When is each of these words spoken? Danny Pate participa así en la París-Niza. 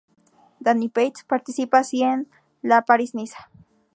Danny 0.61 0.89
Pate 0.89 1.21
participa 1.27 1.77
así 1.77 2.01
en 2.01 2.27
la 2.63 2.85
París-Niza. 2.85 3.51